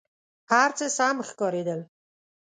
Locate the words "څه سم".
0.77-1.15